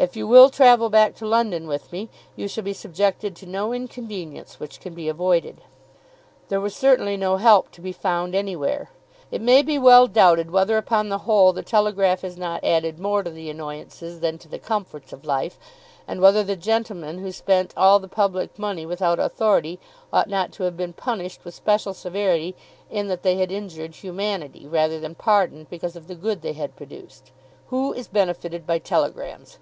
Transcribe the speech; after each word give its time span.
If 0.00 0.14
you 0.14 0.28
will 0.28 0.48
travel 0.48 0.90
back 0.90 1.16
to 1.16 1.26
London 1.26 1.66
with 1.66 1.90
me, 1.90 2.08
you 2.36 2.46
shall 2.46 2.62
be 2.62 2.72
subjected 2.72 3.34
to 3.34 3.46
no 3.46 3.72
inconvenience 3.72 4.60
which 4.60 4.78
can 4.78 4.94
be 4.94 5.08
avoided." 5.08 5.60
There 6.48 6.60
was 6.60 6.76
certainly 6.76 7.16
no 7.16 7.38
help 7.38 7.72
to 7.72 7.80
be 7.80 7.90
found 7.90 8.32
anywhere. 8.36 8.90
It 9.32 9.42
may 9.42 9.60
be 9.60 9.76
well 9.76 10.06
doubted 10.06 10.52
whether 10.52 10.76
upon 10.76 11.08
the 11.08 11.18
whole 11.26 11.52
the 11.52 11.64
telegraph 11.64 12.20
has 12.22 12.36
not 12.36 12.62
added 12.62 13.00
more 13.00 13.24
to 13.24 13.30
the 13.30 13.50
annoyances 13.50 14.20
than 14.20 14.38
to 14.38 14.46
the 14.48 14.60
comforts 14.60 15.12
of 15.12 15.24
life, 15.26 15.58
and 16.06 16.20
whether 16.20 16.44
the 16.44 16.54
gentlemen 16.54 17.18
who 17.18 17.32
spent 17.32 17.74
all 17.76 17.98
the 17.98 18.06
public 18.06 18.56
money 18.56 18.86
without 18.86 19.18
authority 19.18 19.80
ought 20.12 20.28
not 20.28 20.52
to 20.52 20.62
have 20.62 20.76
been 20.76 20.92
punished 20.92 21.44
with 21.44 21.56
special 21.56 21.92
severity 21.92 22.54
in 22.88 23.08
that 23.08 23.24
they 23.24 23.34
had 23.38 23.50
injured 23.50 23.96
humanity, 23.96 24.64
rather 24.64 25.00
than 25.00 25.16
pardoned 25.16 25.68
because 25.68 25.96
of 25.96 26.06
the 26.06 26.14
good 26.14 26.40
they 26.42 26.52
had 26.52 26.76
produced. 26.76 27.32
Who 27.66 27.92
is 27.92 28.06
benefited 28.06 28.64
by 28.64 28.78
telegrams? 28.78 29.58